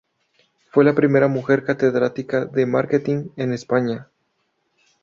Fue 0.71 0.83
la 0.83 0.95
primera 0.95 1.27
mujer 1.27 1.63
catedrática 1.63 2.45
de 2.45 2.65
Marketing 2.65 3.29
en 3.37 3.53
España. 3.53 4.07